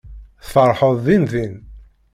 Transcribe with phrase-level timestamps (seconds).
[0.45, 1.55] Tfeṛḥeḍ dindin.